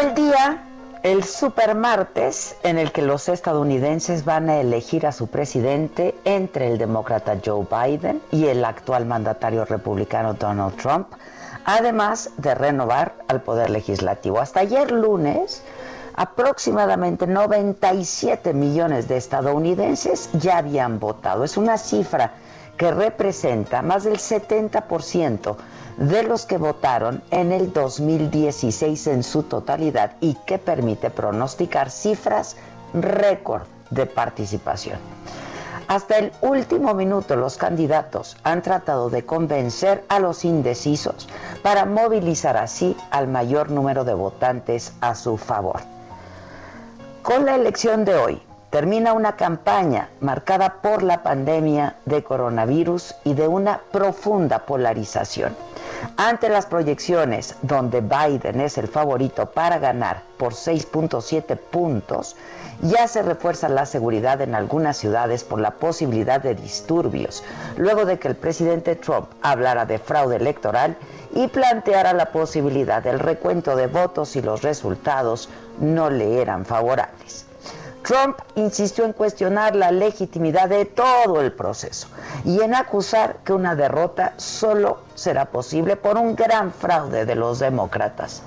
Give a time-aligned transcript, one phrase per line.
[0.00, 0.62] El día,
[1.02, 6.78] el supermartes, en el que los estadounidenses van a elegir a su presidente entre el
[6.78, 11.08] demócrata Joe Biden y el actual mandatario republicano Donald Trump,
[11.66, 14.40] además de renovar al poder legislativo.
[14.40, 15.62] Hasta ayer lunes,
[16.14, 21.44] aproximadamente 97 millones de estadounidenses ya habían votado.
[21.44, 22.32] Es una cifra
[22.78, 25.56] que representa más del 70%
[25.96, 32.56] de los que votaron en el 2016 en su totalidad y que permite pronosticar cifras
[32.94, 34.98] récord de participación.
[35.88, 41.28] Hasta el último minuto los candidatos han tratado de convencer a los indecisos
[41.62, 45.80] para movilizar así al mayor número de votantes a su favor.
[47.22, 53.34] Con la elección de hoy, termina una campaña marcada por la pandemia de coronavirus y
[53.34, 55.56] de una profunda polarización.
[56.16, 62.36] Ante las proyecciones donde Biden es el favorito para ganar por 6.7 puntos,
[62.80, 67.42] ya se refuerza la seguridad en algunas ciudades por la posibilidad de disturbios,
[67.76, 70.96] luego de que el presidente Trump hablara de fraude electoral
[71.34, 75.50] y planteara la posibilidad del recuento de votos si los resultados
[75.80, 77.46] no le eran favorables.
[78.02, 82.08] Trump insistió en cuestionar la legitimidad de todo el proceso
[82.44, 87.58] y en acusar que una derrota solo será posible por un gran fraude de los
[87.58, 88.42] demócratas.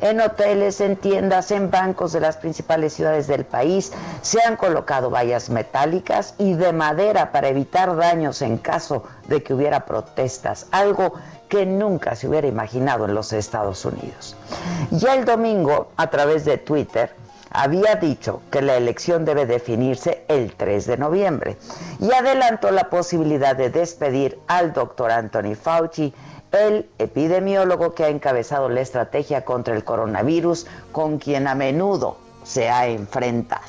[0.00, 3.92] En hoteles, en tiendas, en bancos de las principales ciudades del país
[4.22, 9.54] se han colocado vallas metálicas y de madera para evitar daños en caso de que
[9.54, 11.14] hubiera protestas, algo
[11.48, 14.36] que nunca se hubiera imaginado en los Estados Unidos.
[14.90, 17.14] Ya el domingo, a través de Twitter,
[17.54, 21.56] había dicho que la elección debe definirse el 3 de noviembre
[22.00, 26.12] y adelantó la posibilidad de despedir al doctor Anthony Fauci,
[26.50, 32.68] el epidemiólogo que ha encabezado la estrategia contra el coronavirus, con quien a menudo se
[32.70, 33.62] ha enfrentado.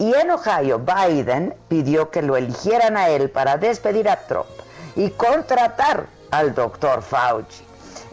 [0.00, 4.46] Y en Ohio, Biden pidió que lo eligieran a él para despedir a Trump
[4.96, 7.64] y contratar al doctor Fauci.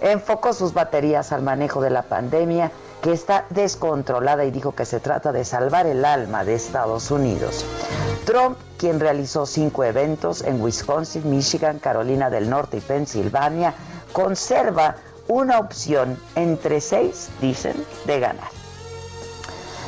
[0.02, 2.72] Enfocó sus baterías al manejo de la pandemia
[3.03, 7.66] que está descontrolada y dijo que se trata de salvar el alma de Estados Unidos.
[8.25, 13.74] Trump, quien realizó cinco eventos en Wisconsin, Michigan, Carolina del Norte y Pensilvania,
[14.13, 14.96] conserva
[15.28, 17.75] una opción entre seis, dicen,
[18.06, 18.47] de ganar.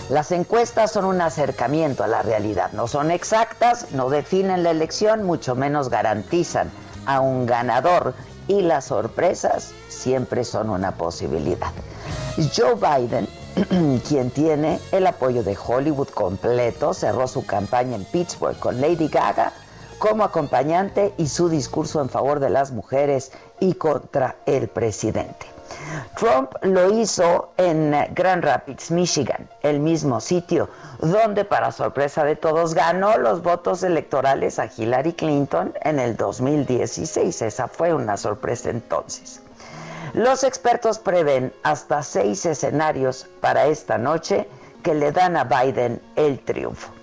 [0.10, 5.24] Las encuestas son un acercamiento a la realidad, no son exactas, no definen la elección,
[5.24, 6.70] mucho menos garantizan
[7.06, 8.14] a un ganador
[8.50, 11.72] y las sorpresas siempre son una posibilidad.
[12.36, 13.28] Joe Biden,
[14.08, 19.54] quien tiene el apoyo de Hollywood completo, cerró su campaña en Pittsburgh con Lady Gaga
[20.00, 23.32] como acompañante y su discurso en favor de las mujeres
[23.62, 25.46] y contra el presidente.
[26.18, 30.70] Trump lo hizo en Grand Rapids, Michigan, el mismo sitio
[31.00, 37.42] donde para sorpresa de todos ganó los votos electorales a Hillary Clinton en el 2016.
[37.42, 39.42] Esa fue una sorpresa entonces.
[40.16, 44.48] Los expertos prevén hasta seis escenarios para esta noche
[44.82, 46.94] que le dan a Biden el triunfo.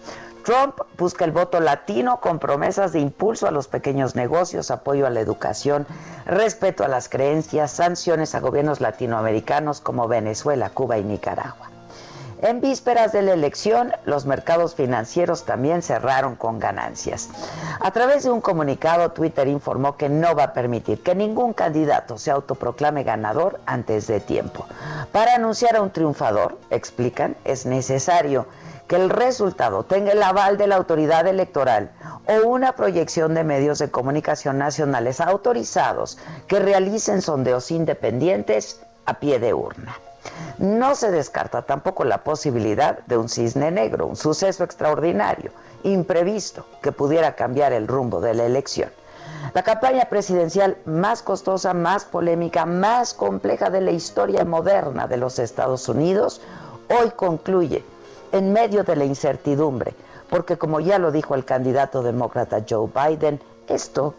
[0.47, 5.11] Trump busca el voto latino con promesas de impulso a los pequeños negocios, apoyo a
[5.11, 5.87] la educación,
[6.25, 11.72] respeto a las creencias, sanciones a gobiernos latinoamericanos como Venezuela, Cuba y Nicaragua.
[12.43, 17.29] En vísperas de la elección, los mercados financieros también cerraron con ganancias.
[17.79, 22.19] A través de un comunicado, Twitter informó que no va a permitir que ningún candidato
[22.19, 24.67] se autoproclame ganador antes de tiempo.
[25.13, 28.49] Para anunciar a un triunfador, explican, es necesario
[28.89, 31.93] que el resultado tenga el aval de la autoridad electoral
[32.27, 36.19] o una proyección de medios de comunicación nacionales autorizados
[36.49, 39.97] que realicen sondeos independientes a pie de urna.
[40.59, 45.51] No se descarta tampoco la posibilidad de un cisne negro, un suceso extraordinario,
[45.83, 48.91] imprevisto, que pudiera cambiar el rumbo de la elección.
[49.55, 55.39] La campaña presidencial más costosa, más polémica, más compleja de la historia moderna de los
[55.39, 56.41] Estados Unidos
[56.89, 57.85] hoy concluye
[58.31, 59.95] en medio de la incertidumbre,
[60.31, 64.15] porque como ya lo dijo el candidato demócrata Joe Biden, esto,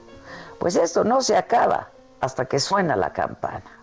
[0.59, 1.89] pues esto no se acaba
[2.19, 3.82] hasta que suena la campana.